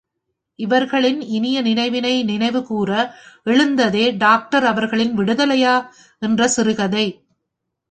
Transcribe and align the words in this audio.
இவர்களின் 0.59 1.21
இனிய 1.21 1.61
நினைவினை 1.61 2.23
நினைவுகூர 2.23 2.91
எழுந்ததே 3.43 4.11
டாக்டர் 4.17 4.65
அவர்களின் 4.65 5.17
விடுதலையா? 5.17 5.75
என்ற 6.21 6.47
சிறுகதை. 6.47 7.05